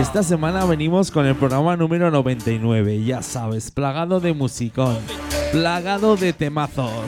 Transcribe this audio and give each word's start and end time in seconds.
Esta 0.00 0.22
semana 0.22 0.64
venimos 0.64 1.10
con 1.10 1.26
el 1.26 1.34
programa 1.34 1.76
número 1.76 2.10
99, 2.10 3.04
ya 3.04 3.20
sabes, 3.20 3.70
plagado 3.70 4.18
de 4.18 4.32
musicón, 4.32 4.96
plagado 5.52 6.16
de 6.16 6.32
temazos. 6.32 7.04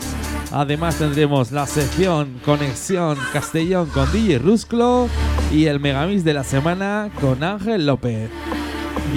Además 0.53 0.97
tendremos 0.97 1.53
la 1.53 1.67
sección 1.67 2.39
Conexión 2.45 3.17
Castellón 3.33 3.89
con 3.89 4.13
DJ 4.13 4.41
Rusclo 4.41 5.09
y 5.51 5.65
el 5.65 5.81
Megamix 5.81 6.23
de 6.23 6.35
la 6.35 6.45
semana 6.45 7.09
con 7.19 7.43
Ángel 7.43 7.87
López. 7.87 8.29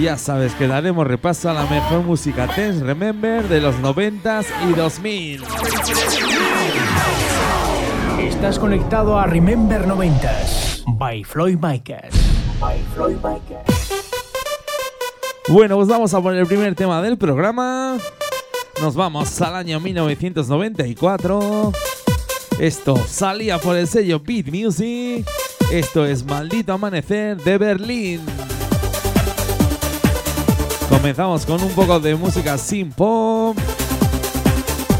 Ya 0.00 0.16
sabes 0.16 0.54
que 0.54 0.68
daremos 0.68 1.06
repaso 1.06 1.50
a 1.50 1.52
la 1.52 1.66
mejor 1.66 2.02
música 2.02 2.48
Tense 2.48 2.82
Remember 2.82 3.46
de 3.46 3.60
los 3.60 3.76
90s 3.76 4.46
y 4.70 4.72
2000. 4.72 5.44
Estás 8.20 8.58
conectado 8.58 9.18
a 9.18 9.26
Remember 9.26 9.86
90s 9.86 10.82
by 10.96 11.22
Floyd 11.24 11.58
Micas. 11.60 12.35
By 12.60 12.82
Floyd 12.94 13.16
Micas. 13.16 13.66
Bueno, 15.48 15.76
pues 15.76 15.88
vamos 15.88 16.12
a 16.14 16.20
poner 16.20 16.40
el 16.40 16.46
primer 16.46 16.74
tema 16.74 17.00
del 17.02 17.16
programa. 17.16 17.98
Nos 18.80 18.94
vamos 18.94 19.40
al 19.40 19.54
año 19.54 19.78
1994. 19.80 21.72
Esto 22.58 22.96
salía 23.06 23.58
por 23.58 23.76
el 23.76 23.86
sello 23.86 24.20
Beat 24.20 24.46
Music. 24.48 25.26
Esto 25.70 26.06
es 26.06 26.24
Maldito 26.24 26.72
Amanecer 26.72 27.36
de 27.36 27.58
Berlín. 27.58 28.20
Comenzamos 30.88 31.44
con 31.44 31.62
un 31.62 31.70
poco 31.70 32.00
de 32.00 32.14
música 32.14 32.56
sin 32.56 32.90
pop, 32.90 33.56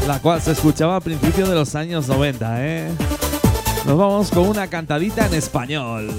la 0.05 0.19
cual 0.19 0.41
se 0.41 0.51
escuchaba 0.51 0.97
a 0.97 1.01
principios 1.01 1.49
de 1.49 1.55
los 1.55 1.73
años 1.75 2.07
90, 2.07 2.65
¿eh? 2.65 2.91
Nos 3.85 3.97
vamos 3.97 4.29
con 4.31 4.47
una 4.47 4.67
cantadita 4.67 5.25
en 5.27 5.33
español. 5.33 6.11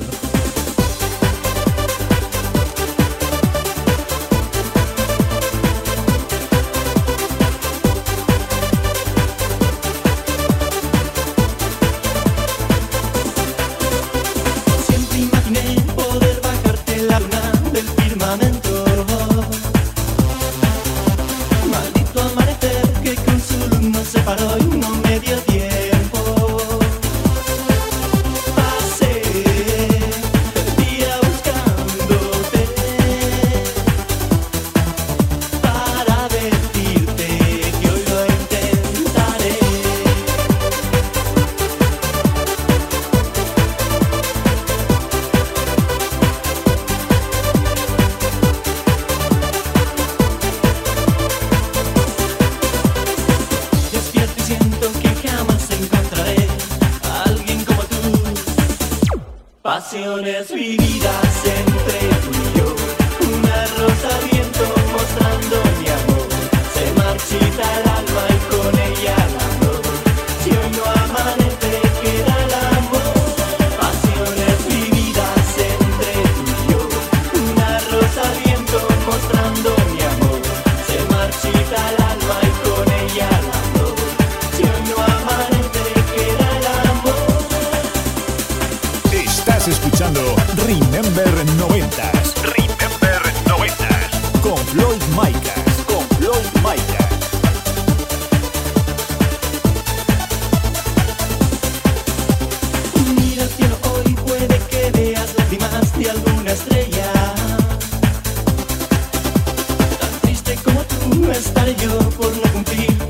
Estaré 111.32 111.74
yo 111.76 111.98
por 112.10 112.34
no 112.36 112.52
cumplirte 112.52 113.07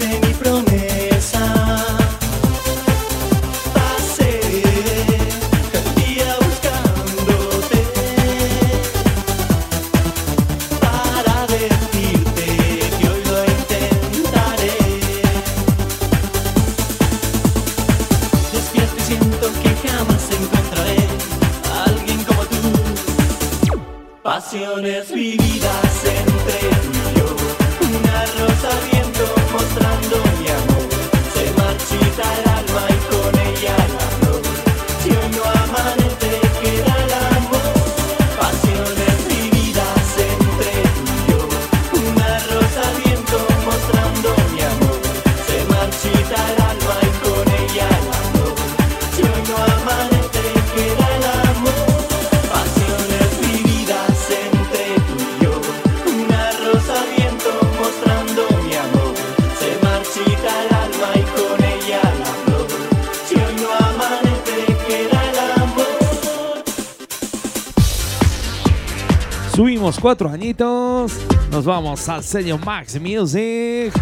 cuatro 70.09 70.31
añitos. 70.31 71.13
Nos 71.51 71.67
vamos 71.67 72.09
al 72.09 72.25
sello 72.25 72.57
Max 72.57 72.99
Music. 72.99 73.93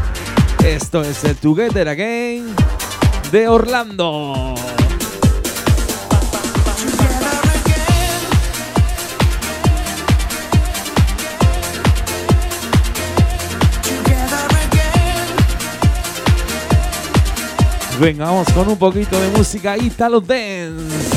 Esto 0.64 1.02
es 1.02 1.24
el 1.24 1.34
Together 1.34 1.88
Again 1.88 2.54
de 3.32 3.48
Orlando. 3.48 4.54
Vengamos 17.98 18.46
con 18.52 18.68
un 18.68 18.78
poquito 18.78 19.20
de 19.20 19.30
música 19.36 19.76
Italo 19.76 20.20
Dance. 20.20 21.15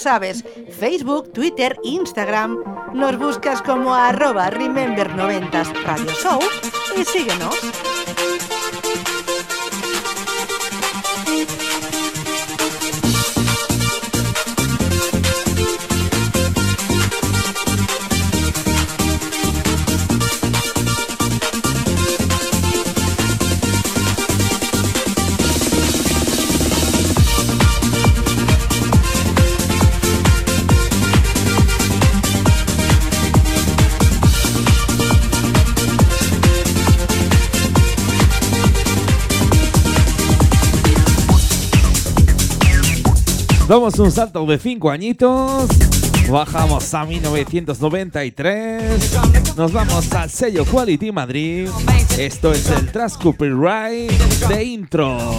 Sabes, 0.00 0.44
Facebook, 0.78 1.32
Twitter, 1.32 1.76
Instagram. 1.84 2.62
Nos 2.94 3.18
buscas 3.18 3.62
como 3.62 3.94
arroba 3.94 4.50
Remember90s 4.50 5.72
Radio 5.84 6.12
Show 6.12 6.40
y 6.96 7.04
síguenos. 7.04 7.89
Damos 43.70 43.96
un 44.00 44.10
salto 44.10 44.44
de 44.46 44.58
5 44.58 44.90
añitos. 44.90 45.68
Bajamos 46.28 46.92
a 46.92 47.04
1993. 47.04 49.56
Nos 49.56 49.72
vamos 49.72 50.12
al 50.12 50.28
sello 50.28 50.64
Quality 50.64 51.12
Madrid. 51.12 51.68
Esto 52.18 52.50
es 52.50 52.68
el 52.68 52.90
Trans 52.90 53.16
Copyright 53.16 54.10
de 54.48 54.64
intro. 54.64 55.38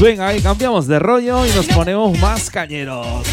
Venga, 0.00 0.28
ahí 0.28 0.40
cambiamos 0.40 0.86
de 0.86 1.00
rollo 1.00 1.44
y 1.44 1.50
nos 1.50 1.66
ponemos 1.66 2.16
más 2.20 2.48
cañeros. 2.50 3.26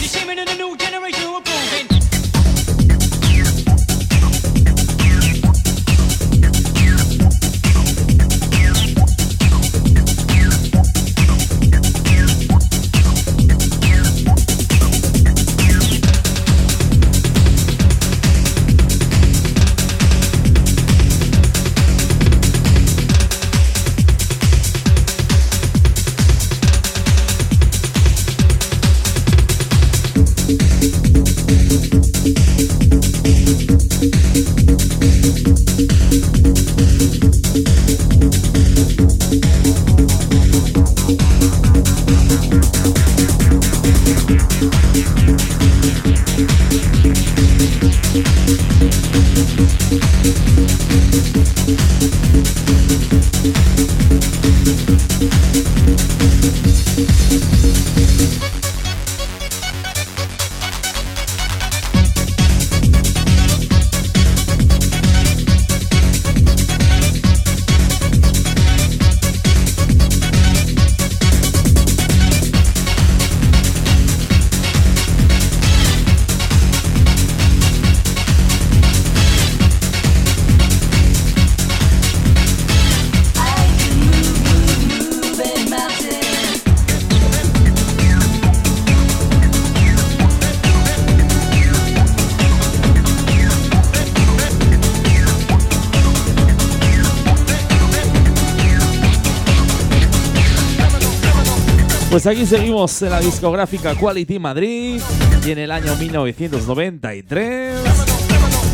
Pues 102.26 102.38
aquí 102.38 102.48
seguimos 102.48 103.00
en 103.04 103.12
la 103.12 103.20
discográfica 103.20 103.94
Quality 103.94 104.40
Madrid 104.40 105.00
y 105.46 105.52
en 105.52 105.60
el 105.60 105.70
año 105.70 105.96
1993. 105.96 107.78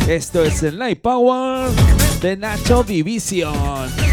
Esto 0.08 0.42
es 0.42 0.62
el 0.62 0.78
Night 0.78 1.02
Power 1.02 1.68
de 2.22 2.38
Nacho 2.38 2.82
Division. 2.82 4.11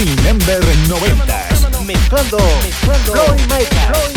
Remember 0.00 0.58
90s. 0.88 1.84
Mezclando, 1.84 2.38
mezclando, 2.64 3.36
Maker. 3.50 4.09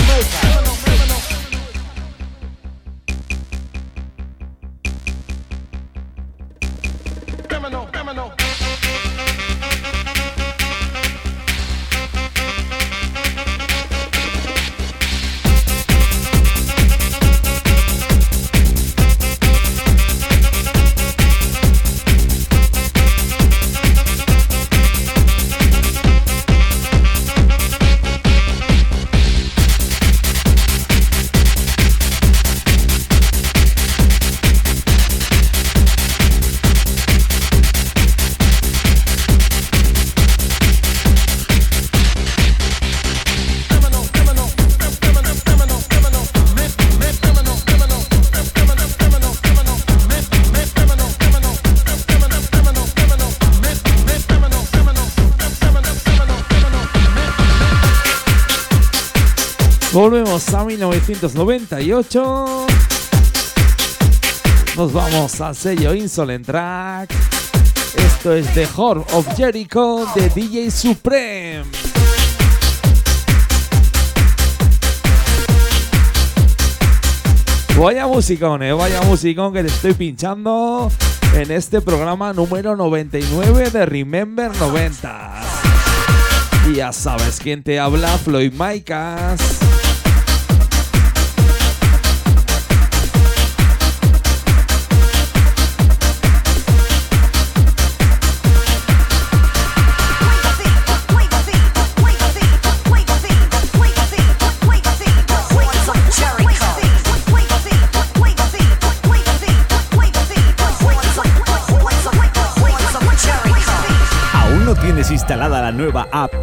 1998. 61.31 62.65
Nos 64.75 64.91
vamos 64.91 65.39
al 65.39 65.55
sello 65.55 65.93
Insolent 65.93 66.45
Track. 66.45 67.13
Esto 67.95 68.33
es 68.33 68.53
The 68.53 68.67
Horde 68.75 69.05
of 69.13 69.25
Jericho 69.37 70.05
de 70.15 70.29
DJ 70.29 70.69
Supreme. 70.69 71.63
Vaya 77.79 78.05
musicón, 78.05 78.61
eh, 78.63 78.73
vaya 78.73 79.01
musicón 79.03 79.53
que 79.53 79.63
te 79.63 79.69
estoy 79.69 79.93
pinchando 79.93 80.91
en 81.35 81.51
este 81.51 81.79
programa 81.79 82.33
número 82.33 82.75
99 82.75 83.69
de 83.69 83.85
Remember 83.85 84.51
90. 84.57 85.41
Y 86.69 86.75
ya 86.75 86.91
sabes 86.91 87.39
quién 87.41 87.63
te 87.63 87.79
habla, 87.79 88.09
Floyd 88.17 88.51
Micas. 88.51 89.72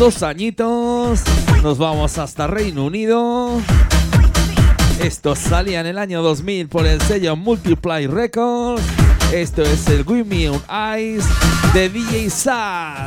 Dos 0.00 0.22
añitos. 0.22 1.20
Nos 1.62 1.76
vamos 1.76 2.16
hasta 2.16 2.46
Reino 2.46 2.86
Unido. 2.86 3.60
Esto 4.98 5.36
salía 5.36 5.80
en 5.80 5.86
el 5.86 5.98
año 5.98 6.22
2000 6.22 6.68
por 6.68 6.86
el 6.86 7.02
sello 7.02 7.36
Multiply 7.36 8.06
Records. 8.06 8.82
Esto 9.30 9.60
es 9.60 9.86
el 9.88 10.06
Give 10.06 10.24
Me 10.24 10.48
un 10.48 10.62
Ice 10.98 11.28
de 11.74 11.90
DJ 11.90 12.30
Sass. 12.30 12.99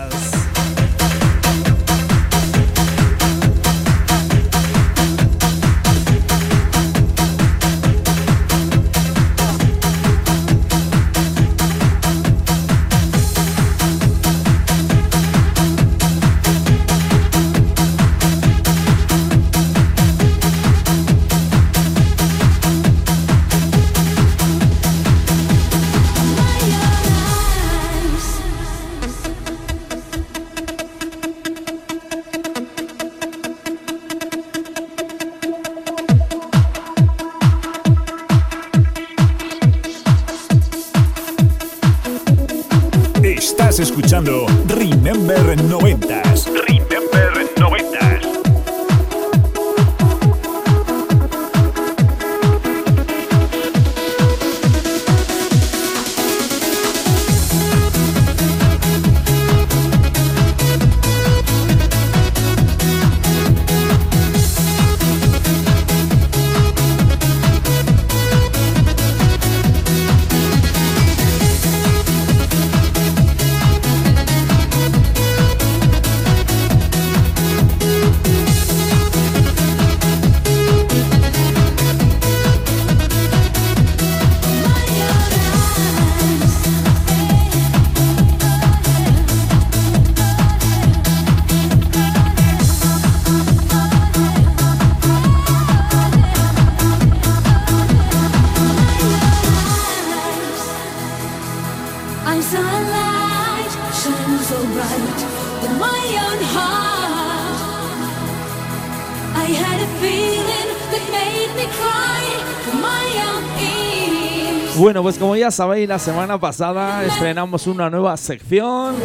Ya 115.44 115.52
sabéis, 115.52 115.90
la 115.90 116.00
semana 116.00 116.40
pasada 116.40 117.04
estrenamos 117.04 117.68
una 117.68 117.90
nueva 117.90 118.16
sección 118.16 118.96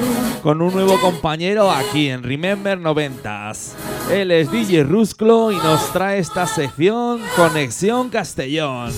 con 0.41 0.63
un 0.63 0.73
nuevo 0.73 0.97
compañero 1.01 1.69
aquí 1.69 2.11
en 2.11 2.23
Remember 2.23 2.79
90s. 2.79 3.73
Él 4.13 4.31
es 4.31 4.49
DJ 4.49 4.85
Rusclo 4.85 5.51
y 5.51 5.57
nos 5.57 5.93
trae 5.93 6.21
esta 6.21 6.47
sección 6.47 7.21
Conexión 7.35 8.09
Castellón. 8.09 8.93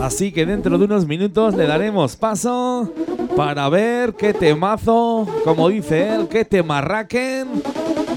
Así 0.00 0.32
que 0.32 0.46
dentro 0.46 0.78
de 0.78 0.86
unos 0.86 1.04
minutos 1.04 1.54
le 1.54 1.66
daremos 1.66 2.16
paso 2.16 2.90
para 3.36 3.68
ver 3.68 4.14
qué 4.14 4.32
temazo, 4.32 5.28
como 5.44 5.68
dice 5.68 6.14
él, 6.14 6.28
qué 6.28 6.46
temarraquen 6.46 7.62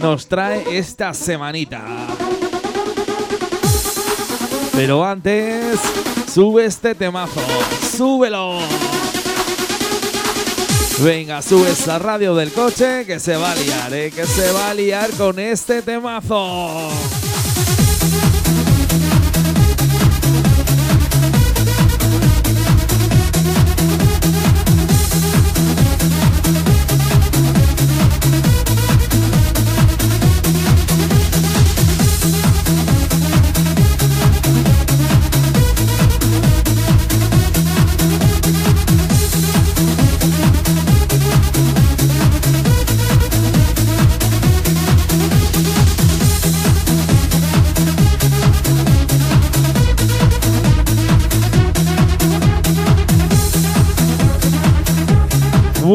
nos 0.02 0.26
trae 0.30 0.78
esta 0.78 1.14
semanita. 1.14 1.84
Pero 4.76 5.06
antes, 5.06 5.80
sube 6.34 6.66
este 6.66 6.94
temazo, 6.96 7.42
súbelo. 7.96 8.60
Venga, 11.00 11.42
sube 11.42 11.72
esa 11.72 11.98
radio 11.98 12.36
del 12.36 12.52
coche 12.52 13.06
que 13.06 13.20
se 13.20 13.38
va 13.38 13.52
a 13.52 13.56
liar, 13.56 13.94
¿eh? 13.94 14.12
que 14.12 14.26
se 14.26 14.52
va 14.52 14.72
a 14.72 14.74
liar 14.74 15.10
con 15.12 15.40
este 15.40 15.82
temazo. 15.82 16.90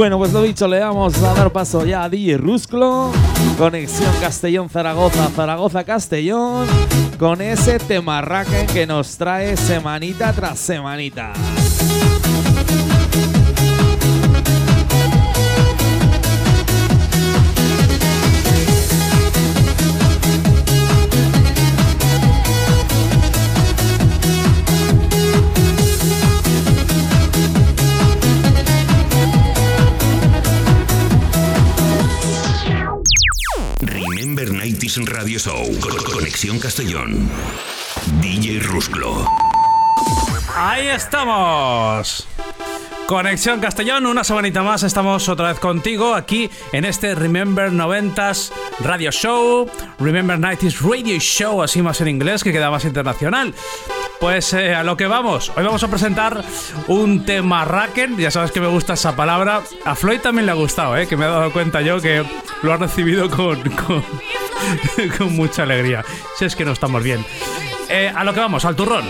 Bueno, 0.00 0.16
pues 0.16 0.32
lo 0.32 0.40
dicho, 0.40 0.66
le 0.66 0.80
vamos 0.80 1.22
a 1.22 1.34
dar 1.34 1.52
paso 1.52 1.84
ya 1.84 2.04
a 2.04 2.08
DJ 2.08 2.38
Rusclo. 2.38 3.12
Conexión 3.58 4.10
Castellón-Zaragoza, 4.22 5.28
Zaragoza-Castellón. 5.28 6.66
Con 7.18 7.42
ese 7.42 7.78
temarraque 7.78 8.66
que 8.72 8.86
nos 8.86 9.18
trae 9.18 9.58
semanita 9.58 10.32
tras 10.32 10.58
semanita. 10.58 11.34
Remember 34.90 35.06
90s 35.06 35.06
Radio 35.06 35.38
Show. 35.38 35.78
Con- 35.80 35.96
Conexión 36.02 36.58
Castellón. 36.58 37.28
DJ 38.20 38.58
Rusclo. 38.60 39.28
Ahí 40.56 40.88
estamos. 40.88 42.26
Conexión 43.06 43.60
Castellón, 43.60 44.06
una 44.06 44.24
semanita 44.24 44.62
más 44.62 44.82
estamos 44.82 45.28
otra 45.28 45.48
vez 45.48 45.58
contigo 45.60 46.14
aquí 46.14 46.48
en 46.72 46.84
este 46.84 47.14
Remember 47.14 47.70
90s 47.72 48.52
Radio 48.80 49.10
Show, 49.10 49.68
Remember 49.98 50.38
90s 50.38 50.80
Radio 50.80 51.18
Show, 51.18 51.62
así 51.62 51.82
más 51.82 52.00
en 52.00 52.08
inglés 52.08 52.42
que 52.44 52.52
queda 52.52 52.70
más 52.70 52.84
internacional. 52.84 53.52
Pues 54.20 54.52
eh, 54.52 54.74
a 54.74 54.82
lo 54.84 54.96
que 54.96 55.06
vamos, 55.06 55.50
hoy 55.56 55.64
vamos 55.64 55.82
a 55.82 55.88
presentar 55.88 56.44
un 56.88 57.24
tema 57.24 57.64
Raken, 57.64 58.16
ya 58.16 58.30
sabes 58.30 58.52
que 58.52 58.60
me 58.60 58.68
gusta 58.68 58.92
esa 58.92 59.16
palabra, 59.16 59.62
a 59.84 59.94
Floyd 59.96 60.20
también 60.20 60.46
le 60.46 60.52
ha 60.52 60.56
gustado, 60.56 60.96
eh, 60.96 61.08
que 61.08 61.16
me 61.16 61.24
he 61.24 61.28
dado 61.28 61.50
cuenta 61.52 61.80
yo 61.80 62.00
que 62.00 62.22
lo 62.62 62.72
ha 62.72 62.76
recibido 62.76 63.30
con, 63.30 63.60
con 65.18 65.34
mucha 65.34 65.62
alegría, 65.62 66.04
si 66.38 66.44
es 66.44 66.56
que 66.56 66.64
no 66.64 66.72
estamos 66.72 67.02
bien. 67.02 67.24
Eh, 67.88 68.12
a 68.14 68.24
lo 68.24 68.32
que 68.32 68.40
vamos, 68.40 68.64
al 68.64 68.76
turrón. 68.76 69.04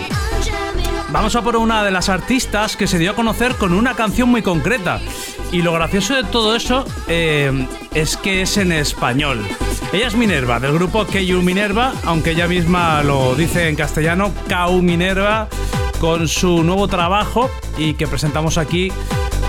Vamos 1.12 1.34
a 1.34 1.42
por 1.42 1.56
una 1.56 1.82
de 1.82 1.90
las 1.90 2.08
artistas 2.08 2.76
que 2.76 2.86
se 2.86 2.98
dio 2.98 3.10
a 3.10 3.14
conocer 3.14 3.56
con 3.56 3.72
una 3.72 3.94
canción 3.94 4.28
muy 4.28 4.42
concreta. 4.42 5.00
Y 5.50 5.62
lo 5.62 5.72
gracioso 5.72 6.14
de 6.14 6.22
todo 6.22 6.54
eso 6.54 6.84
eh, 7.08 7.66
es 7.94 8.16
que 8.16 8.42
es 8.42 8.56
en 8.56 8.70
español. 8.70 9.44
Ella 9.92 10.06
es 10.06 10.14
Minerva, 10.14 10.60
del 10.60 10.72
grupo 10.72 11.04
KU 11.06 11.42
Minerva, 11.42 11.92
aunque 12.04 12.30
ella 12.30 12.46
misma 12.46 13.02
lo 13.02 13.34
dice 13.34 13.68
en 13.68 13.74
castellano, 13.74 14.32
KU 14.48 14.82
Minerva, 14.82 15.48
con 15.98 16.28
su 16.28 16.62
nuevo 16.62 16.86
trabajo 16.86 17.50
y 17.76 17.94
que 17.94 18.06
presentamos 18.06 18.56
aquí 18.56 18.92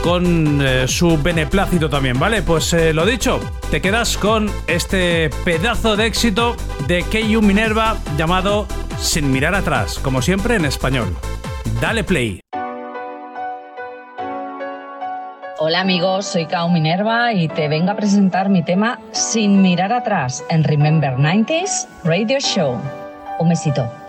con 0.03 0.61
eh, 0.61 0.87
su 0.87 1.17
beneplácito 1.21 1.89
también, 1.89 2.19
¿vale? 2.19 2.41
Pues 2.41 2.73
eh, 2.73 2.93
lo 2.93 3.05
dicho, 3.05 3.39
te 3.69 3.81
quedas 3.81 4.17
con 4.17 4.49
este 4.67 5.29
pedazo 5.45 5.95
de 5.95 6.07
éxito 6.07 6.55
de 6.87 7.03
KU 7.03 7.41
Minerva 7.41 7.97
llamado 8.17 8.67
Sin 8.97 9.31
mirar 9.31 9.55
atrás, 9.55 9.99
como 9.99 10.21
siempre 10.21 10.55
en 10.55 10.65
español. 10.65 11.15
Dale 11.79 12.03
play. 12.03 12.39
Hola 15.63 15.81
amigos, 15.81 16.25
soy 16.25 16.47
Kao 16.47 16.69
Minerva 16.69 17.33
y 17.33 17.47
te 17.47 17.67
vengo 17.67 17.91
a 17.91 17.95
presentar 17.95 18.49
mi 18.49 18.63
tema 18.63 18.99
Sin 19.11 19.61
mirar 19.61 19.93
atrás 19.93 20.43
en 20.49 20.63
Remember 20.63 21.13
90s 21.17 21.87
Radio 22.03 22.39
Show. 22.39 22.81
Un 23.39 23.49
besito. 23.49 24.00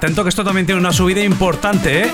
Atento 0.00 0.22
que 0.22 0.30
esto 0.30 0.42
también 0.42 0.64
tiene 0.64 0.80
una 0.80 0.94
subida 0.94 1.22
importante, 1.22 2.04
¿eh? 2.04 2.12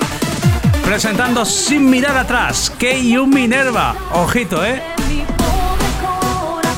Presentando 0.83 1.45
sin 1.45 1.89
mirar 1.89 2.17
atrás, 2.17 2.69
Keiyu 2.77 3.25
Minerva. 3.25 3.95
Ojito, 4.11 4.61
¿eh? 4.65 4.83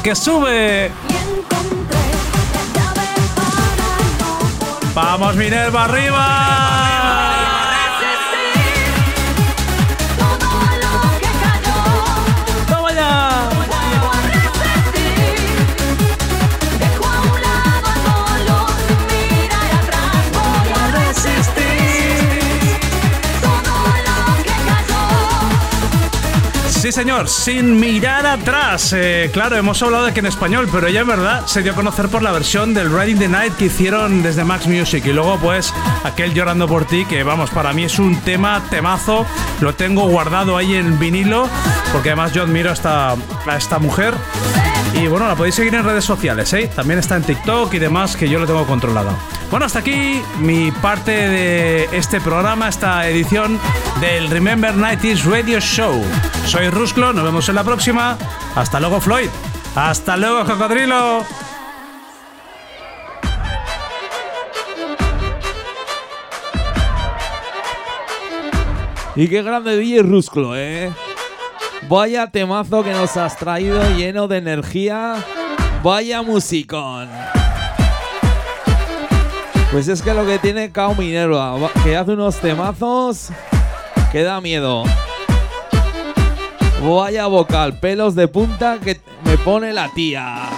Que 0.03 0.13
sube. 0.15 0.91
Vamos 4.93 5.35
Minerva 5.35 5.85
arriba. 5.85 6.68
Sí, 26.79 26.93
señor, 26.93 27.27
sin 27.27 27.77
mirar 27.77 28.25
atrás. 28.25 28.93
Eh, 28.95 29.29
claro, 29.33 29.57
hemos 29.57 29.83
hablado 29.83 30.05
de 30.05 30.13
que 30.13 30.21
en 30.21 30.27
español, 30.27 30.69
pero 30.71 30.87
ella 30.87 31.01
en 31.01 31.07
verdad 31.07 31.45
se 31.45 31.61
dio 31.61 31.73
a 31.73 31.75
conocer 31.75 32.07
por 32.07 32.21
la 32.21 32.31
versión 32.31 32.73
del 32.73 32.89
Riding 32.89 33.19
the 33.19 33.27
Night 33.27 33.53
que 33.57 33.65
hicieron 33.65 34.23
desde 34.23 34.45
Max 34.45 34.65
Music. 34.65 35.05
Y 35.05 35.11
luego, 35.11 35.37
pues, 35.39 35.73
aquel 36.05 36.33
Llorando 36.33 36.69
por 36.69 36.85
ti, 36.85 37.03
que 37.03 37.23
vamos, 37.23 37.49
para 37.49 37.73
mí 37.73 37.83
es 37.83 37.99
un 37.99 38.15
tema 38.21 38.63
temazo. 38.69 39.25
Lo 39.59 39.75
tengo 39.75 40.07
guardado 40.07 40.55
ahí 40.55 40.73
en 40.73 40.97
vinilo, 40.97 41.49
porque 41.91 42.11
además 42.11 42.31
yo 42.31 42.43
admiro 42.43 42.71
esta, 42.71 43.11
a 43.11 43.57
esta 43.57 43.77
mujer. 43.77 44.13
Y 44.99 45.07
bueno, 45.07 45.29
la 45.29 45.35
podéis 45.35 45.55
seguir 45.55 45.73
en 45.75 45.85
redes 45.85 46.03
sociales, 46.03 46.51
¿eh? 46.51 46.69
También 46.75 46.99
está 46.99 47.15
en 47.15 47.23
TikTok 47.23 47.73
y 47.73 47.79
demás, 47.79 48.17
que 48.17 48.27
yo 48.27 48.37
lo 48.37 48.45
tengo 48.45 48.67
controlado. 48.67 49.11
Bueno, 49.49 49.65
hasta 49.65 49.79
aquí 49.79 50.21
mi 50.39 50.71
parte 50.71 51.11
de 51.11 51.89
este 51.93 52.19
programa, 52.19 52.67
esta 52.67 53.07
edición 53.07 53.57
del 54.01 54.29
Remember 54.29 54.75
90s 54.75 55.23
Radio 55.23 55.61
Show. 55.61 56.03
Soy 56.45 56.69
Rusclo, 56.69 57.13
nos 57.13 57.23
vemos 57.23 57.47
en 57.47 57.55
la 57.55 57.63
próxima. 57.63 58.17
Hasta 58.55 58.81
luego, 58.81 58.99
Floyd. 58.99 59.29
Hasta 59.73 60.17
luego, 60.17 60.43
Cocodrilo. 60.43 61.23
Y 69.15 69.29
qué 69.29 69.43
grande 69.43 69.77
DJ 69.77 70.03
Rusclo, 70.03 70.57
¿eh? 70.57 70.91
Vaya 71.89 72.27
temazo 72.27 72.83
que 72.83 72.91
nos 72.93 73.17
has 73.17 73.35
traído 73.37 73.81
lleno 73.97 74.27
de 74.27 74.37
energía. 74.37 75.15
Vaya 75.83 76.21
musicón. 76.21 77.09
Pues 79.71 79.87
es 79.87 80.01
que 80.01 80.13
lo 80.13 80.25
que 80.25 80.37
tiene 80.39 80.71
Kao 80.71 80.93
Minerva, 80.95 81.55
va- 81.57 81.71
que 81.83 81.95
hace 81.97 82.11
unos 82.11 82.37
temazos 82.37 83.29
que 84.11 84.23
da 84.23 84.39
miedo. 84.41 84.83
Vaya 86.83 87.27
vocal, 87.27 87.79
pelos 87.79 88.15
de 88.15 88.27
punta 88.27 88.77
que 88.83 88.99
me 89.25 89.37
pone 89.37 89.73
la 89.73 89.89
tía. 89.93 90.49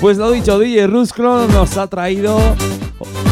Pues 0.00 0.16
lo 0.16 0.30
dicho, 0.30 0.58
DJ 0.58 0.86
Rusclo 0.86 1.48
nos 1.48 1.76
ha 1.76 1.88
traído 1.88 2.38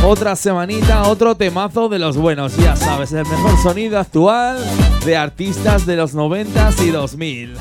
otra 0.05 0.37
semanita, 0.37 1.03
otro 1.05 1.35
temazo 1.37 1.89
de 1.89 1.99
los 1.99 2.17
buenos. 2.17 2.57
Ya 2.57 2.77
sabes, 2.77 3.13
el 3.13 3.27
mejor 3.27 3.59
sonido 3.63 3.99
actual 3.99 4.59
de 5.05 5.17
artistas 5.17 5.87
de 5.87 5.97
los 5.97 6.15
90s 6.15 6.85
y 6.85 6.91
2000. 6.91 7.57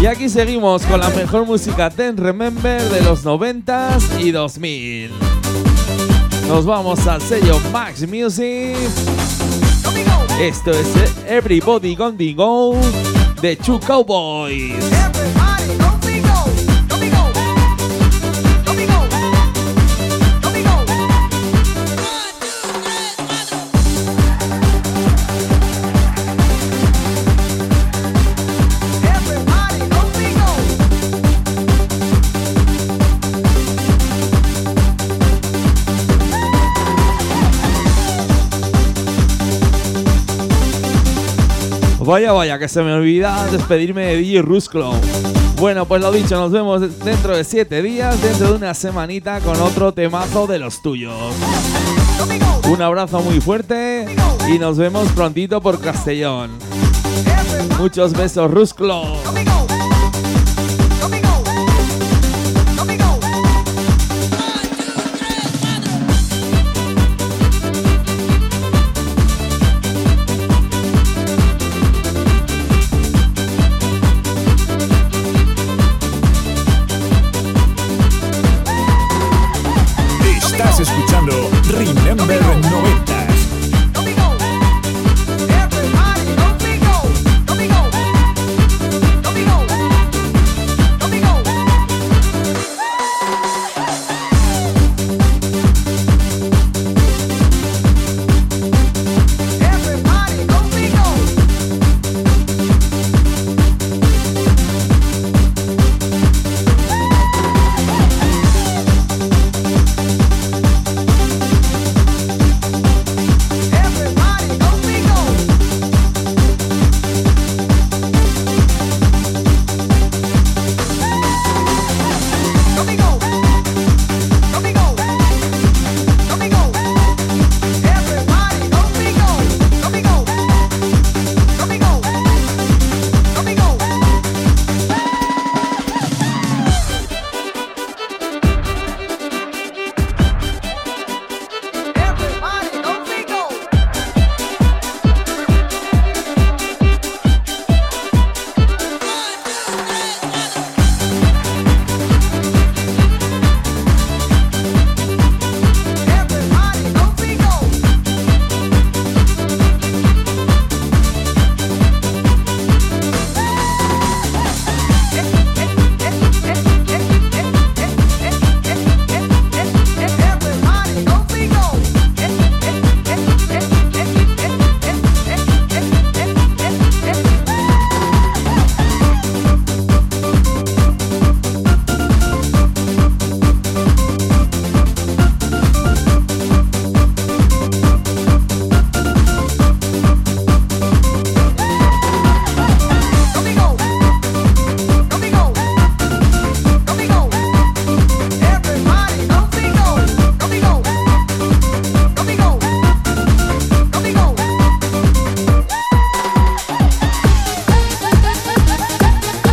Y 0.00 0.06
aquí 0.06 0.28
seguimos 0.28 0.82
con 0.86 1.00
la 1.00 1.10
mejor 1.10 1.46
música 1.46 1.90
Ten 1.90 2.16
Remember 2.16 2.82
de 2.82 3.00
los 3.02 3.24
90s 3.24 4.20
y 4.20 4.32
2000. 4.32 5.10
Nos 6.48 6.66
vamos 6.66 7.06
al 7.06 7.22
sello 7.22 7.60
Max 7.72 8.06
Music. 8.08 8.76
Esto 10.40 10.72
es 10.72 10.88
Everybody 11.28 11.94
Gone 11.94 12.34
Go 12.34 12.76
de 13.40 13.56
Two 13.56 13.78
Cowboys. 13.78 14.84
Vaya, 42.12 42.32
vaya, 42.32 42.58
que 42.58 42.68
se 42.68 42.82
me 42.82 42.92
olvida 42.92 43.46
despedirme 43.46 44.04
de 44.04 44.16
DJ 44.18 44.42
Rusclo. 44.42 44.92
Bueno, 45.56 45.86
pues 45.86 46.02
lo 46.02 46.12
dicho, 46.12 46.38
nos 46.38 46.52
vemos 46.52 46.98
dentro 46.98 47.34
de 47.34 47.42
7 47.42 47.80
días, 47.80 48.20
dentro 48.20 48.48
de 48.48 48.52
una 48.52 48.74
semanita, 48.74 49.40
con 49.40 49.58
otro 49.62 49.94
temazo 49.94 50.46
de 50.46 50.58
los 50.58 50.82
tuyos. 50.82 51.14
Un 52.68 52.82
abrazo 52.82 53.22
muy 53.22 53.40
fuerte 53.40 54.14
y 54.46 54.58
nos 54.58 54.76
vemos 54.76 55.10
prontito 55.12 55.62
por 55.62 55.80
Castellón. 55.80 56.50
Muchos 57.78 58.12
besos, 58.12 58.50
Rusclo. 58.50 59.16
Remember 82.54 83.01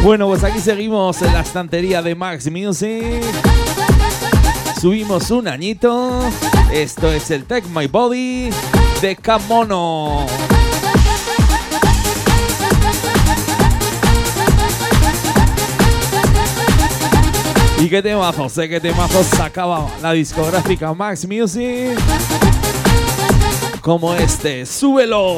Bueno, 0.10 0.26
pues 0.26 0.44
aquí 0.44 0.60
seguimos 0.60 1.22
en 1.22 1.32
la 1.34 1.42
estantería 1.42 2.02
de 2.02 2.16
Max 2.16 2.50
Music. 2.50 3.22
Subimos 4.82 5.30
un 5.30 5.48
añito. 5.48 6.24
Esto 6.74 7.12
es 7.12 7.30
el 7.30 7.46
Take 7.46 7.68
My 7.68 7.86
Body 7.86 8.50
de 9.04 9.16
Kamono. 9.16 10.26
Y 17.80 17.88
qué 17.88 18.02
temazos, 18.02 18.52
sé 18.52 18.64
¿eh? 18.64 18.70
qué 18.70 18.80
temazos 18.80 19.28
sacaba 19.28 19.88
la 20.02 20.14
discográfica 20.14 20.92
Max 20.92 21.28
Music. 21.28 22.00
Como 23.80 24.16
este, 24.16 24.66
súbelo. 24.66 25.38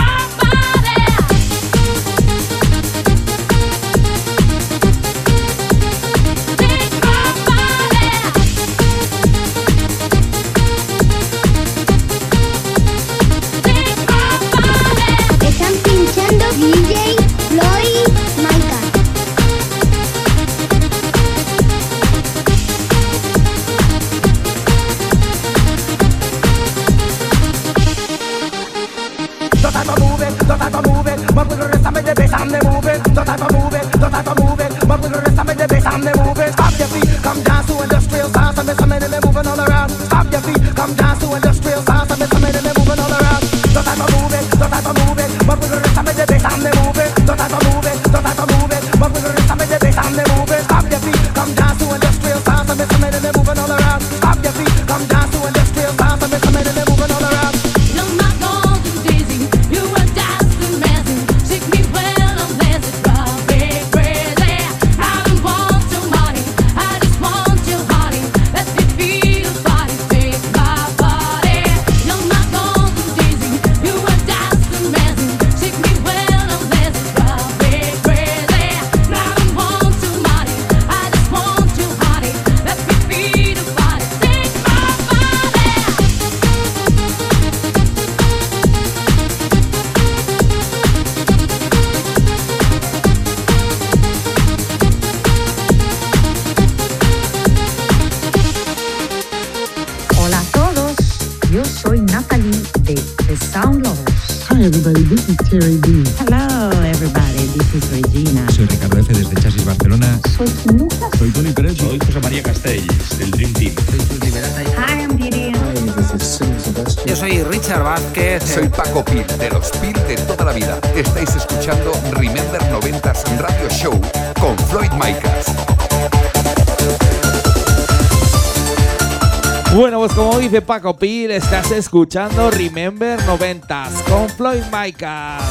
dice 130.51 130.61
Paco 130.61 130.95
Pir, 130.97 131.31
estás 131.31 131.71
escuchando 131.71 132.51
Remember 132.51 133.17
90s 133.21 134.03
con 134.03 134.27
Floyd 134.27 134.63
Micas. 134.65 135.41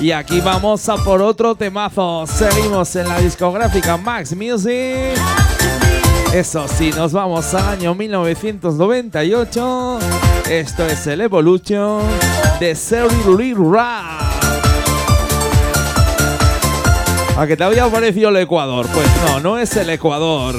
Y 0.00 0.10
aquí 0.10 0.40
vamos 0.40 0.88
a 0.88 0.96
por 0.96 1.20
otro 1.20 1.54
temazo. 1.54 2.24
Seguimos 2.26 2.96
en 2.96 3.08
la 3.08 3.20
discográfica 3.20 3.98
Max 3.98 4.34
Music. 4.34 5.20
Eso 6.32 6.66
sí, 6.66 6.92
nos 6.96 7.12
vamos 7.12 7.52
al 7.52 7.78
año 7.78 7.94
1998. 7.94 9.98
Esto 10.48 10.86
es 10.86 11.06
el 11.08 11.20
Evolution 11.20 12.00
de 12.58 12.74
Serri 12.74 13.52
Rap. 13.52 14.32
¿A 17.36 17.46
que 17.46 17.54
te 17.54 17.64
había 17.64 17.86
parecido 17.88 18.30
el 18.30 18.38
Ecuador? 18.38 18.86
Pues 18.94 19.08
no, 19.26 19.40
no 19.40 19.58
es 19.58 19.76
el 19.76 19.90
Ecuador. 19.90 20.54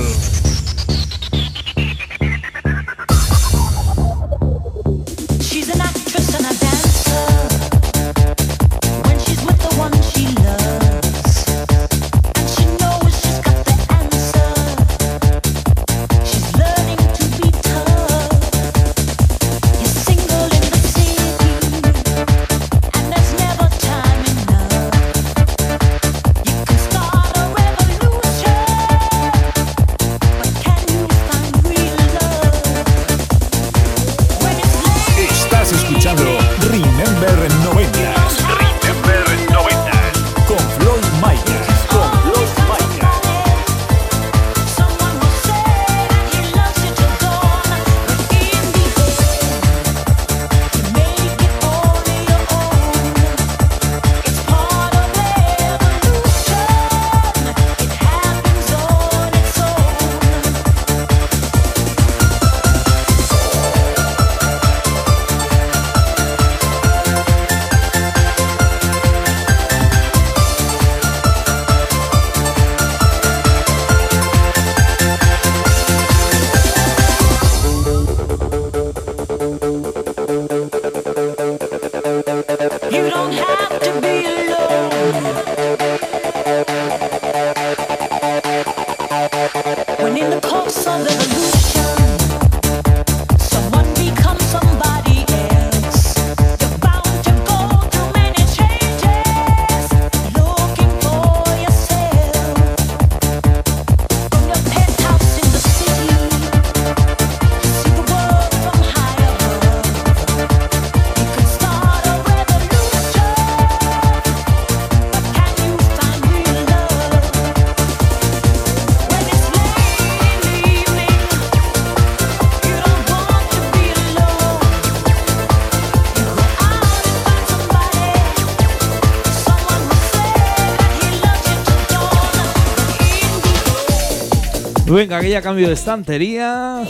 Venga, 134.93 135.19
que 135.21 135.29
ya 135.31 135.41
cambio 135.41 135.67
de 135.67 135.73
estantería. 135.73 136.83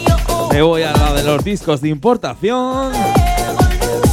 Me 0.51 0.62
voy 0.62 0.84
a 0.84 0.91
la 0.91 1.14
de 1.14 1.24
los 1.24 1.41
discos 1.41 1.80
de 1.80 1.88
importación. 1.88 2.91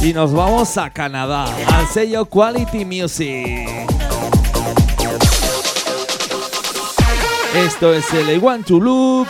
Y 0.01 0.13
nos 0.13 0.31
vamos 0.31 0.77
a 0.77 0.89
Canadá, 0.91 1.43
al 1.73 1.87
sello 1.87 2.23
Quality 2.23 2.85
Music. 2.85 3.67
Esto 7.53 7.93
es 7.93 8.11
el 8.13 8.33
I 8.33 8.37
Want 8.37 8.65
to 8.65 8.79
Loop 8.79 9.27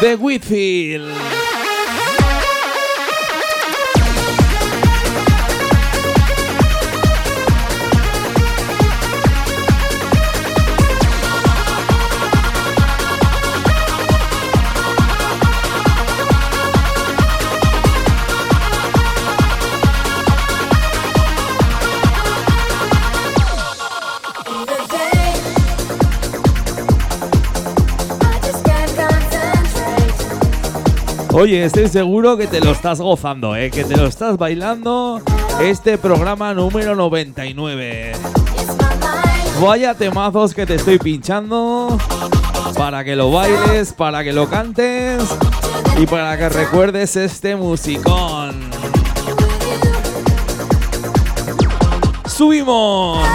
de 0.00 0.14
Whitfield. 0.14 1.41
Oye, 31.34 31.64
estoy 31.64 31.88
seguro 31.88 32.36
que 32.36 32.46
te 32.46 32.60
lo 32.60 32.72
estás 32.72 33.00
gozando, 33.00 33.56
¿eh? 33.56 33.70
que 33.70 33.84
te 33.84 33.96
lo 33.96 34.06
estás 34.06 34.36
bailando 34.36 35.22
este 35.62 35.96
programa 35.96 36.52
número 36.52 36.94
99. 36.94 38.12
Vaya 39.58 39.94
temazos 39.94 40.52
que 40.52 40.66
te 40.66 40.74
estoy 40.74 40.98
pinchando 40.98 41.96
para 42.76 43.02
que 43.02 43.16
lo 43.16 43.30
bailes, 43.30 43.94
para 43.94 44.22
que 44.22 44.34
lo 44.34 44.48
cantes 44.50 45.22
y 45.98 46.06
para 46.06 46.36
que 46.36 46.50
recuerdes 46.50 47.16
este 47.16 47.56
musicón. 47.56 48.60
¡Subimos! 52.26 53.26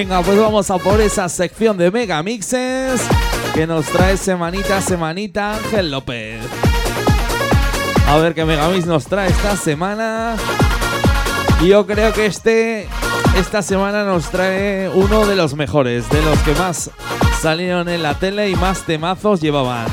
Venga, 0.00 0.22
pues 0.22 0.38
vamos 0.38 0.70
a 0.70 0.78
por 0.78 0.98
esa 1.02 1.28
sección 1.28 1.76
de 1.76 1.90
mega 1.90 2.22
mixes 2.22 3.02
que 3.52 3.66
nos 3.66 3.84
trae 3.84 4.16
semanita 4.16 4.80
semanita 4.80 5.56
Ángel 5.56 5.90
López. 5.90 6.40
A 8.08 8.16
ver 8.16 8.34
qué 8.34 8.46
Megamix 8.46 8.86
nos 8.86 9.04
trae 9.04 9.28
esta 9.28 9.58
semana. 9.58 10.36
Yo 11.62 11.86
creo 11.86 12.14
que 12.14 12.24
este 12.24 12.88
esta 13.36 13.60
semana 13.60 14.02
nos 14.04 14.30
trae 14.30 14.88
uno 14.88 15.26
de 15.26 15.36
los 15.36 15.54
mejores, 15.54 16.08
de 16.08 16.22
los 16.22 16.38
que 16.38 16.54
más 16.54 16.90
salieron 17.42 17.86
en 17.90 18.02
la 18.02 18.14
tele 18.14 18.48
y 18.48 18.56
más 18.56 18.86
temazos 18.86 19.42
llevaban. 19.42 19.86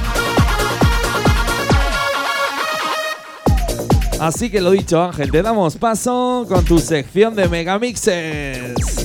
Así 4.21 4.49
que 4.49 4.61
lo 4.61 4.71
dicho, 4.71 5.03
Ángel, 5.03 5.31
te 5.31 5.41
damos 5.41 5.75
paso 5.75 6.45
con 6.47 6.63
tu 6.63 6.79
sección 6.79 7.35
de 7.35 7.49
megamixes. 7.49 8.96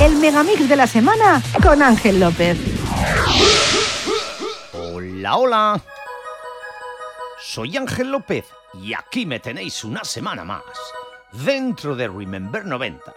El 0.00 0.16
megamix 0.16 0.66
de 0.66 0.76
la 0.76 0.86
semana 0.86 1.42
con 1.62 1.82
Ángel 1.82 2.20
López. 2.20 2.56
Hola, 4.72 5.36
hola. 5.36 5.80
Soy 7.38 7.76
Ángel 7.76 8.10
López 8.10 8.46
y 8.72 8.94
aquí 8.94 9.26
me 9.26 9.40
tenéis 9.40 9.84
una 9.84 10.02
semana 10.04 10.42
más 10.42 10.62
dentro 11.32 11.94
de 11.94 12.08
Remember 12.08 12.64
90 12.64 13.14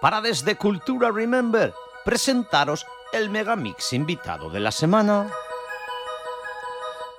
para 0.00 0.20
desde 0.20 0.54
Cultura 0.54 1.10
Remember 1.10 1.74
presentaros 2.04 2.86
el 3.12 3.28
megamix 3.28 3.92
invitado 3.92 4.50
de 4.50 4.60
la 4.60 4.70
semana. 4.70 5.26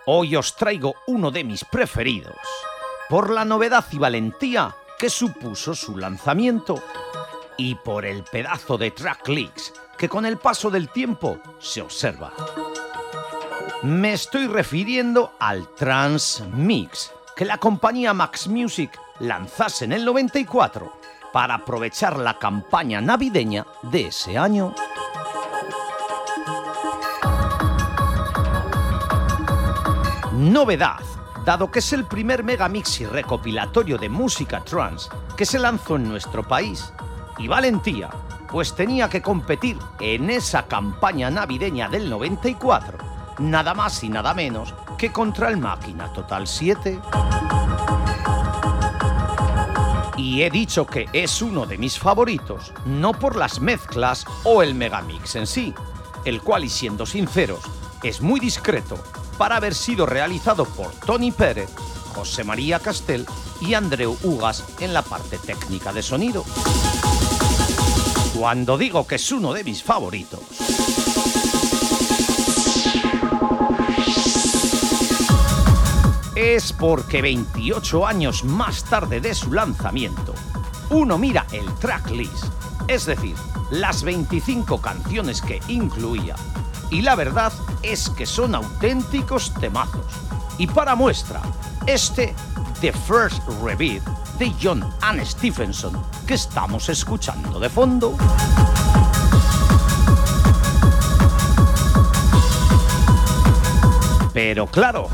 Hoy 0.05 0.37
os 0.37 0.55
traigo 0.55 0.95
uno 1.07 1.31
de 1.31 1.43
mis 1.43 1.65
preferidos 1.65 2.37
por 3.09 3.29
la 3.29 3.43
novedad 3.43 3.83
y 3.91 3.97
valentía 3.97 4.73
que 4.97 5.09
supuso 5.09 5.75
su 5.75 5.97
lanzamiento 5.97 6.81
y 7.61 7.75
por 7.75 8.05
el 8.05 8.23
pedazo 8.23 8.75
de 8.75 8.89
track 8.89 9.27
leaks 9.27 9.71
que 9.95 10.09
con 10.09 10.25
el 10.25 10.37
paso 10.37 10.71
del 10.71 10.89
tiempo 10.89 11.37
se 11.59 11.81
observa. 11.81 12.33
Me 13.83 14.13
estoy 14.13 14.47
refiriendo 14.47 15.33
al 15.39 15.67
Trans 15.75 16.43
Mix 16.53 17.11
que 17.35 17.45
la 17.45 17.59
compañía 17.59 18.15
Max 18.15 18.47
Music 18.47 18.99
lanzase 19.19 19.85
en 19.85 19.91
el 19.91 20.03
94 20.03 20.91
para 21.31 21.53
aprovechar 21.53 22.17
la 22.17 22.39
campaña 22.39 22.99
navideña 22.99 23.67
de 23.83 24.07
ese 24.07 24.39
año. 24.39 24.73
Novedad, 30.33 30.99
dado 31.45 31.69
que 31.69 31.77
es 31.77 31.93
el 31.93 32.05
primer 32.05 32.43
megamix 32.43 33.01
y 33.01 33.05
recopilatorio 33.05 33.99
de 33.99 34.09
música 34.09 34.63
trance 34.63 35.09
que 35.37 35.45
se 35.45 35.59
lanzó 35.59 35.97
en 35.97 36.09
nuestro 36.09 36.41
país. 36.47 36.91
Y 37.37 37.47
valentía, 37.47 38.09
pues 38.49 38.75
tenía 38.75 39.09
que 39.09 39.21
competir 39.21 39.77
en 39.99 40.29
esa 40.29 40.67
campaña 40.67 41.29
navideña 41.29 41.87
del 41.89 42.09
94, 42.09 42.97
nada 43.39 43.73
más 43.73 44.03
y 44.03 44.09
nada 44.09 44.33
menos 44.33 44.73
que 44.97 45.11
contra 45.11 45.49
el 45.49 45.57
Máquina 45.57 46.11
Total 46.13 46.45
7. 46.45 46.99
Y 50.17 50.43
he 50.43 50.51
dicho 50.51 50.85
que 50.85 51.07
es 51.13 51.41
uno 51.41 51.65
de 51.65 51.77
mis 51.77 51.97
favoritos, 51.97 52.73
no 52.85 53.13
por 53.13 53.35
las 53.35 53.59
mezclas 53.59 54.25
o 54.43 54.61
el 54.61 54.75
megamix 54.75 55.35
en 55.35 55.47
sí, 55.47 55.73
el 56.25 56.41
cual, 56.41 56.65
y 56.65 56.69
siendo 56.69 57.05
sinceros, 57.05 57.61
es 58.03 58.21
muy 58.21 58.39
discreto 58.39 58.97
para 59.37 59.55
haber 59.55 59.73
sido 59.73 60.05
realizado 60.05 60.65
por 60.65 60.91
Tony 60.91 61.31
Pérez, 61.31 61.69
José 62.13 62.43
María 62.43 62.79
Castel 62.79 63.25
y 63.59 63.73
Andreu 63.73 64.17
Ugas 64.23 64.63
en 64.79 64.93
la 64.93 65.01
parte 65.01 65.37
técnica 65.39 65.91
de 65.91 66.03
sonido. 66.03 66.43
Cuando 68.41 68.75
digo 68.75 69.05
que 69.05 69.15
es 69.15 69.31
uno 69.31 69.53
de 69.53 69.63
mis 69.63 69.83
favoritos, 69.83 70.39
es 76.33 76.73
porque 76.73 77.21
28 77.21 78.07
años 78.07 78.43
más 78.43 78.83
tarde 78.85 79.21
de 79.21 79.35
su 79.35 79.53
lanzamiento, 79.53 80.33
uno 80.89 81.19
mira 81.19 81.45
el 81.51 81.71
tracklist, 81.75 82.45
es 82.87 83.05
decir, 83.05 83.35
las 83.69 84.01
25 84.01 84.81
canciones 84.81 85.39
que 85.39 85.59
incluía, 85.67 86.33
y 86.89 87.03
la 87.03 87.13
verdad 87.13 87.53
es 87.83 88.09
que 88.09 88.25
son 88.25 88.55
auténticos 88.55 89.53
temazos. 89.53 90.07
Y 90.57 90.65
para 90.65 90.95
muestra, 90.95 91.43
este 91.85 92.33
The 92.81 92.91
First 92.91 93.43
Rebeat 93.61 94.01
de 94.39 94.51
John 94.59 94.83
Ann 95.01 95.23
Stephenson 95.23 96.03
que 96.25 96.33
estamos 96.33 96.89
escuchando 96.89 97.59
de 97.59 97.69
fondo. 97.69 98.17
Pero 104.33 104.65
claro, 104.65 105.09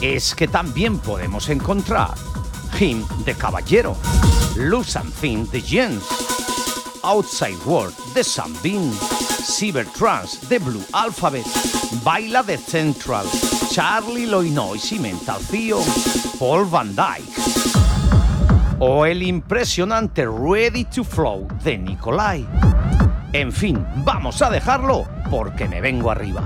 es 0.00 0.34
que 0.34 0.48
también 0.48 0.98
podemos 0.98 1.50
encontrar 1.50 2.14
Him 2.78 3.06
de 3.26 3.34
Caballero, 3.34 3.96
Lose 4.56 4.98
and 4.98 5.12
Thing 5.12 5.46
de 5.50 5.60
Jens, 5.60 6.29
Outside 7.02 7.56
World 7.64 7.94
de 8.14 8.22
Sunbeam, 8.22 8.92
Cybertrance 9.42 10.46
de 10.48 10.58
Blue 10.58 10.84
Alphabet, 10.92 11.46
Baila 12.02 12.42
de 12.42 12.58
Central, 12.58 13.26
Charlie 13.70 14.26
Loinois 14.26 14.92
y 14.92 14.98
Mental 14.98 15.40
Theo, 15.50 15.80
Paul 16.38 16.66
Van 16.66 16.94
Dyke. 16.94 17.32
O 18.78 19.06
el 19.06 19.22
impresionante 19.22 20.26
Ready 20.26 20.84
to 20.84 21.04
Flow 21.04 21.46
de 21.62 21.78
Nikolai. 21.78 22.46
En 23.32 23.52
fin, 23.52 23.86
vamos 23.96 24.42
a 24.42 24.50
dejarlo 24.50 25.08
porque 25.30 25.68
me 25.68 25.80
vengo 25.80 26.10
arriba. 26.10 26.42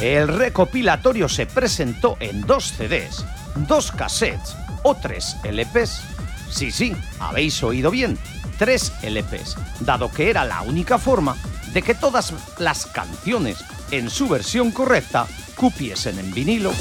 El 0.00 0.28
recopilatorio 0.28 1.28
se 1.28 1.46
presentó 1.46 2.16
en 2.20 2.42
dos 2.42 2.72
CDs, 2.76 3.24
dos 3.66 3.90
cassettes 3.90 4.56
o 4.82 4.94
tres 4.94 5.36
LPs. 5.42 6.02
Sí, 6.50 6.70
sí, 6.70 6.94
habéis 7.18 7.62
oído 7.62 7.90
bien, 7.90 8.18
tres 8.58 8.92
LPs, 9.02 9.56
dado 9.80 10.10
que 10.10 10.30
era 10.30 10.44
la 10.44 10.62
única 10.62 10.98
forma 10.98 11.36
de 11.72 11.82
que 11.82 11.94
todas 11.94 12.32
las 12.58 12.86
canciones 12.86 13.64
en 13.90 14.08
su 14.08 14.28
versión 14.28 14.70
correcta 14.70 15.26
cupiesen 15.56 16.18
en 16.18 16.32
vinilo. 16.32 16.72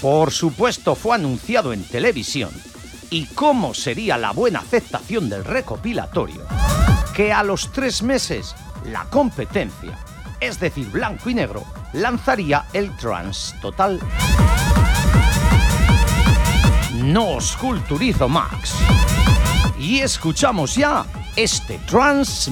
Por 0.00 0.30
supuesto 0.30 0.94
fue 0.94 1.16
anunciado 1.16 1.72
en 1.72 1.82
televisión. 1.84 2.50
¿Y 3.10 3.26
cómo 3.26 3.74
sería 3.74 4.16
la 4.18 4.32
buena 4.32 4.60
aceptación 4.60 5.28
del 5.28 5.44
recopilatorio? 5.44 6.46
Que 7.14 7.32
a 7.32 7.42
los 7.42 7.72
tres 7.72 8.02
meses 8.02 8.54
la 8.84 9.04
competencia, 9.04 9.98
es 10.40 10.60
decir, 10.60 10.88
blanco 10.90 11.30
y 11.30 11.34
negro, 11.34 11.64
lanzaría 11.92 12.66
el 12.72 12.94
trans 12.96 13.54
total. 13.60 13.98
No 17.08 17.36
os 17.36 17.56
culturizo 17.56 18.28
Max. 18.28 18.74
Y 19.78 20.00
escuchamos 20.00 20.74
ya 20.74 21.06
este 21.36 21.78
trans 21.86 22.50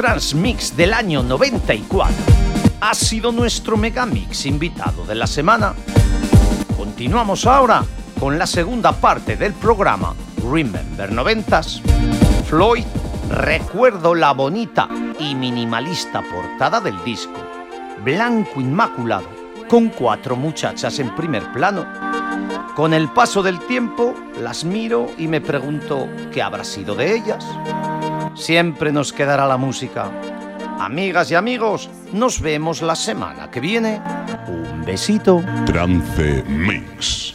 Transmix 0.00 0.74
del 0.78 0.94
año 0.94 1.22
94 1.22 2.14
ha 2.80 2.94
sido 2.94 3.32
nuestro 3.32 3.76
Megamix 3.76 4.46
invitado 4.46 5.04
de 5.04 5.14
la 5.14 5.26
semana. 5.26 5.74
Continuamos 6.74 7.44
ahora 7.44 7.84
con 8.18 8.38
la 8.38 8.46
segunda 8.46 8.92
parte 8.92 9.36
del 9.36 9.52
programa 9.52 10.14
Remember 10.50 11.12
90s. 11.12 11.82
Floyd, 12.46 12.86
recuerdo 13.28 14.14
la 14.14 14.32
bonita 14.32 14.88
y 15.18 15.34
minimalista 15.34 16.22
portada 16.22 16.80
del 16.80 17.04
disco, 17.04 17.38
blanco 18.02 18.58
inmaculado, 18.58 19.28
con 19.68 19.90
cuatro 19.90 20.34
muchachas 20.34 20.98
en 20.98 21.14
primer 21.14 21.52
plano. 21.52 21.84
Con 22.74 22.94
el 22.94 23.10
paso 23.10 23.42
del 23.42 23.58
tiempo 23.66 24.14
las 24.40 24.64
miro 24.64 25.08
y 25.18 25.28
me 25.28 25.42
pregunto 25.42 26.08
qué 26.32 26.40
habrá 26.40 26.64
sido 26.64 26.94
de 26.94 27.16
ellas. 27.16 27.44
Siempre 28.34 28.92
nos 28.92 29.12
quedará 29.12 29.46
la 29.46 29.56
música. 29.56 30.10
Amigas 30.78 31.30
y 31.30 31.34
amigos, 31.34 31.90
nos 32.12 32.40
vemos 32.40 32.80
la 32.82 32.94
semana 32.94 33.50
que 33.50 33.60
viene. 33.60 34.00
Un 34.48 34.84
besito. 34.84 35.42
Trance 35.66 36.42
Mix. 36.48 37.34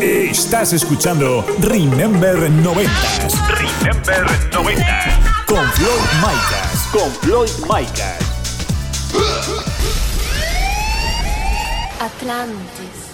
Estás 0.00 0.72
escuchando 0.72 1.44
Remember 1.60 2.36
90s. 2.36 3.48
Remember 3.48 4.26
90s. 4.52 5.44
Con 5.46 5.64
Floyd 5.72 6.08
Micas. 6.22 6.88
Con 6.92 7.10
Floyd 7.10 7.50
Micas. 7.64 8.28
Atlantis. 12.00 13.08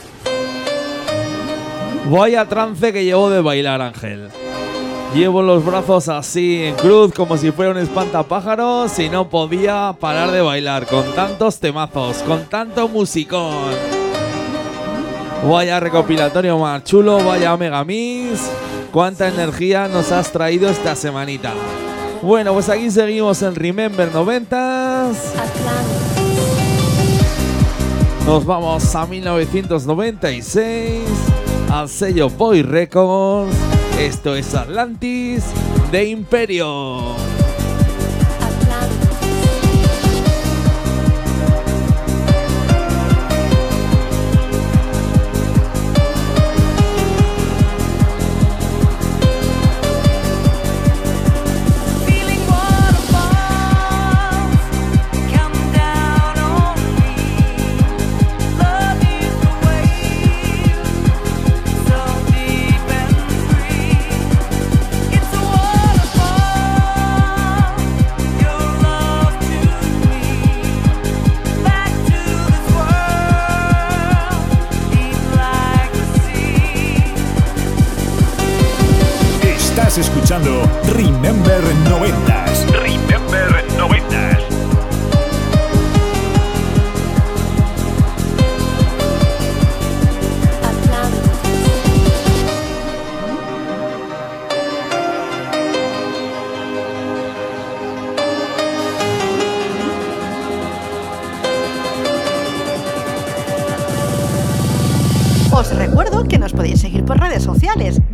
Vaya 2.11 2.47
trance 2.47 2.93
que 2.93 3.05
llevo 3.05 3.30
de 3.30 3.41
bailar, 3.41 3.80
Ángel. 3.80 4.30
Llevo 5.15 5.43
los 5.43 5.65
brazos 5.65 6.09
así 6.09 6.65
en 6.65 6.75
cruz 6.75 7.12
como 7.15 7.37
si 7.37 7.53
fuera 7.53 7.71
un 7.71 7.79
espantapájaros 7.79 8.99
y 8.99 9.09
no 9.09 9.29
podía 9.29 9.95
parar 10.01 10.33
de 10.33 10.41
bailar 10.41 10.87
con 10.87 11.05
tantos 11.15 11.61
temazos, 11.61 12.17
con 12.25 12.47
tanto 12.47 12.89
musicón. 12.89 13.71
Vaya 15.49 15.79
recopilatorio 15.79 16.59
más 16.59 16.83
chulo, 16.83 17.23
vaya 17.23 17.57
megamix. 17.57 18.51
Cuánta 18.91 19.29
energía 19.29 19.87
nos 19.87 20.11
has 20.11 20.33
traído 20.33 20.69
esta 20.69 20.97
semanita. 20.97 21.53
Bueno, 22.21 22.53
pues 22.53 22.69
aquí 22.69 22.91
seguimos 22.91 23.41
en 23.43 23.55
Remember 23.55 24.11
90s. 24.11 25.15
Nos 28.27 28.45
vamos 28.45 28.93
a 28.97 29.07
1996 29.07 31.05
al 31.71 31.89
sello 31.89 32.29
Boy 32.31 32.62
Records. 32.62 33.74
Esto 33.99 34.35
es 34.35 34.55
Atlantis 34.55 35.45
de 35.93 36.05
Imperio. 36.07 37.44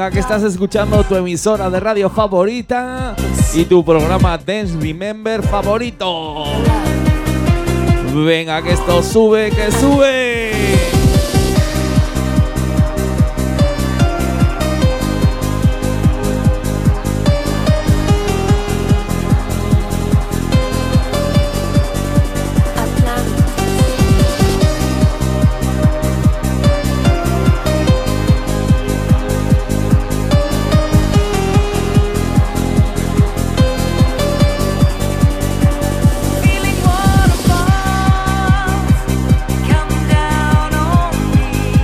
Venga, 0.00 0.12
que 0.12 0.20
estás 0.20 0.42
escuchando 0.44 1.04
tu 1.04 1.14
emisora 1.14 1.68
de 1.68 1.78
radio 1.78 2.08
favorita 2.08 3.14
y 3.52 3.66
tu 3.66 3.84
programa 3.84 4.38
Dance 4.38 4.74
Remember 4.80 5.42
favorito. 5.42 6.44
Venga, 8.14 8.62
que 8.62 8.72
esto 8.72 9.02
sube, 9.02 9.50
que 9.50 9.70
sube. 9.70 10.59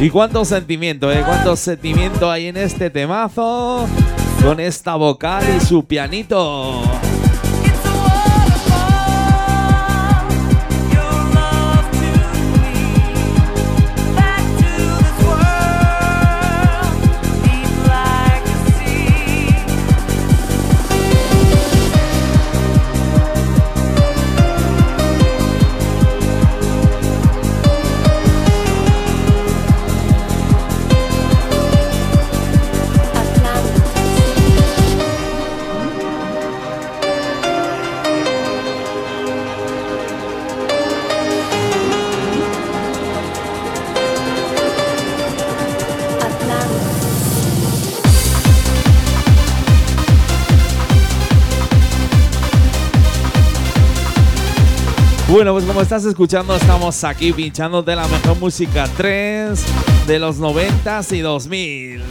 Y 0.07 0.11
cuánto 0.11 0.45
sentimiento, 0.45 1.11
¿eh? 1.11 1.21
Cuánto 1.27 1.57
sentimiento 1.57 2.31
hay 2.31 2.47
en 2.47 2.57
este 2.57 2.91
temazo. 2.91 3.89
Con 4.41 4.61
esta 4.61 4.95
vocal 4.95 5.43
y 5.57 5.59
su 5.59 5.85
pianito. 5.85 6.81
Bueno, 55.37 55.53
pues 55.53 55.67
como 55.67 55.83
estás 55.83 56.03
escuchando, 56.07 56.57
estamos 56.57 57.05
aquí 57.05 57.31
pinchando 57.31 57.83
de 57.83 57.95
la 57.95 58.09
mejor 58.09 58.39
música 58.39 58.89
3 58.97 59.63
de 60.07 60.19
los 60.19 60.39
90s 60.39 61.15
y 61.15 61.21
2000. 61.21 62.03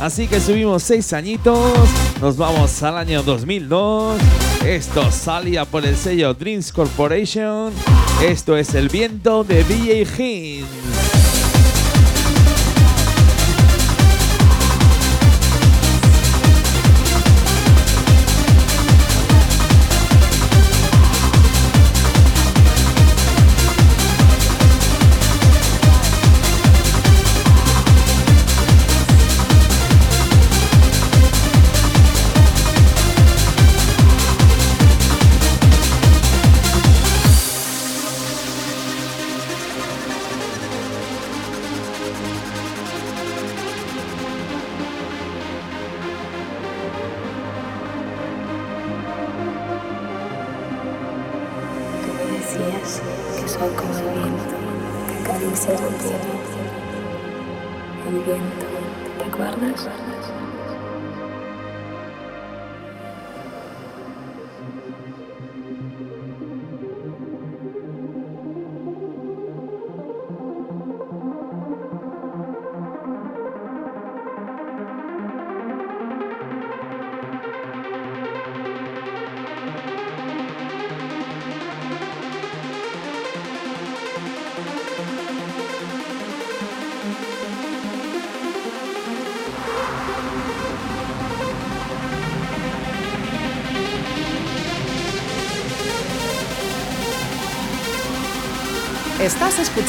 Así 0.00 0.26
que 0.26 0.40
subimos 0.40 0.82
seis 0.82 1.12
añitos, 1.12 1.88
nos 2.20 2.36
vamos 2.36 2.82
al 2.82 2.98
año 2.98 3.22
2002. 3.22 4.20
Esto 4.66 5.12
salía 5.12 5.64
por 5.64 5.86
el 5.86 5.96
sello 5.96 6.34
Dreams 6.34 6.72
Corporation. 6.72 7.72
Esto 8.20 8.56
es 8.56 8.74
El 8.74 8.88
viento 8.88 9.44
de 9.44 9.62
DJ 9.62 10.04
Hinz. 10.18 11.23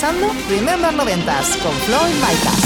Escuchando 0.06 0.28
Remember 0.50 0.94
90s 0.94 1.58
con 1.62 1.72
Floyd 1.74 2.14
Micas. 2.16 2.62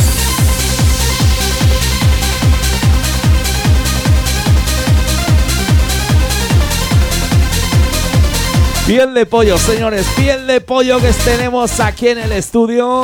Piel 8.85 9.13
de 9.13 9.25
pollo, 9.25 9.57
señores, 9.57 10.07
piel 10.15 10.47
de 10.47 10.61
pollo 10.61 10.99
que 10.99 11.13
tenemos 11.13 11.79
aquí 11.79 12.07
en 12.09 12.17
el 12.17 12.31
estudio 12.31 13.03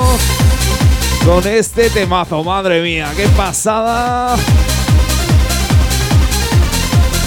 con 1.26 1.48
este 1.48 1.90
temazo. 1.90 2.44
Madre 2.44 2.82
mía, 2.82 3.12
qué 3.16 3.28
pasada. 3.30 4.36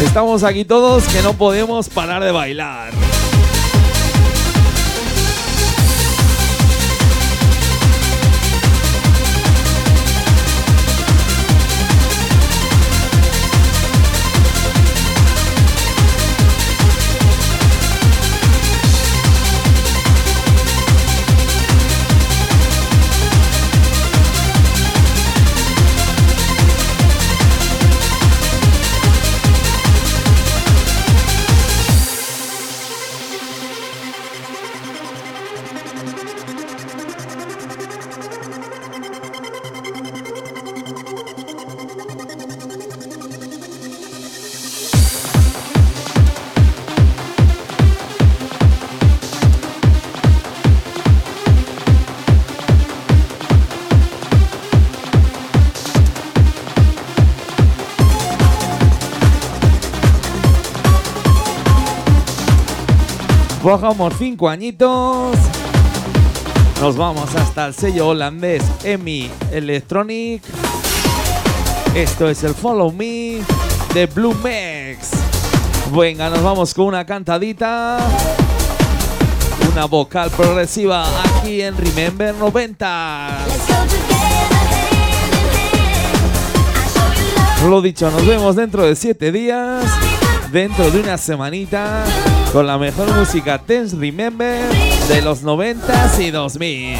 Estamos 0.02 0.42
aquí 0.42 0.64
todos 0.64 1.04
que 1.04 1.22
no 1.22 1.34
podemos 1.34 1.88
parar 1.88 2.22
de 2.22 2.32
bailar. 2.32 3.07
Bajamos 63.68 64.14
cinco 64.18 64.48
añitos. 64.48 65.36
Nos 66.80 66.96
vamos 66.96 67.34
hasta 67.34 67.66
el 67.66 67.74
sello 67.74 68.08
holandés 68.08 68.62
EMI 68.82 69.30
Electronic. 69.52 70.42
Esto 71.94 72.30
es 72.30 72.44
el 72.44 72.54
Follow 72.54 72.90
Me 72.90 73.42
de 73.92 74.06
Blue 74.06 74.32
Max. 74.36 75.10
Venga, 75.94 76.30
nos 76.30 76.42
vamos 76.42 76.72
con 76.72 76.86
una 76.86 77.04
cantadita. 77.04 77.98
Una 79.70 79.84
vocal 79.84 80.30
progresiva 80.30 81.04
aquí 81.36 81.60
en 81.60 81.76
Remember 81.76 82.34
90. 82.36 83.38
Lo 87.68 87.82
dicho, 87.82 88.10
nos 88.10 88.24
vemos 88.24 88.56
dentro 88.56 88.84
de 88.84 88.96
siete 88.96 89.30
días, 89.30 89.84
dentro 90.52 90.90
de 90.90 91.00
una 91.00 91.18
semanita, 91.18 92.04
con 92.52 92.66
la 92.66 92.78
mejor 92.78 93.12
música 93.14 93.60
Dance 93.66 93.96
Remember 93.96 94.62
de 95.08 95.22
los 95.22 95.42
90s 95.42 96.20
y 96.20 96.30
2000. 96.30 96.96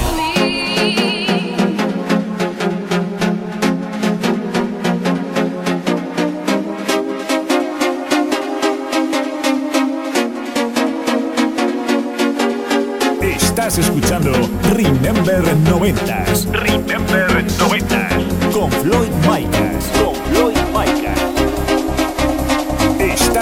Estás 13.22 13.78
escuchando 13.78 14.32
Remember 14.74 15.42
90s. 15.64 16.50
Remember 16.52 17.44
90s. 17.58 18.52
Con 18.52 18.70
Floyd 18.70 19.10
Micas. 19.28 19.67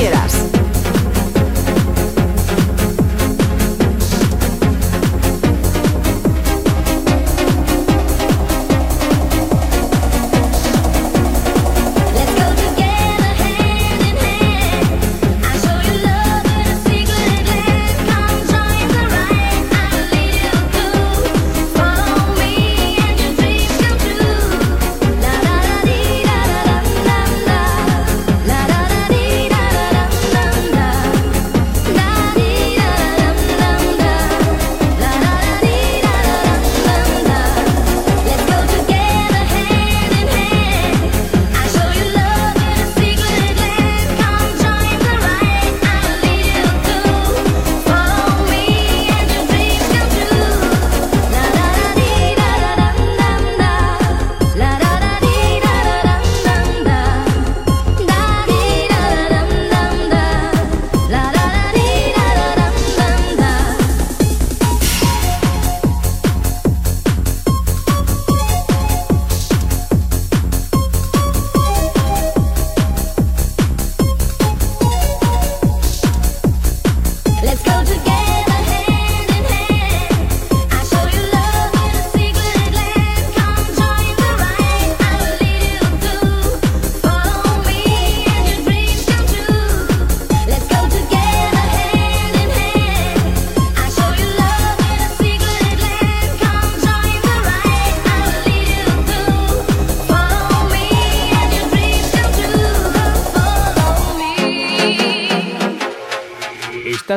quieras. 0.00 0.59